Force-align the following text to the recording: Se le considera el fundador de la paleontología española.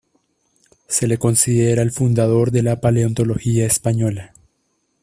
Se 0.87 1.05
le 1.05 1.19
considera 1.19 1.83
el 1.83 1.91
fundador 1.91 2.49
de 2.49 2.63
la 2.63 2.81
paleontología 2.81 3.67
española. 3.67 4.33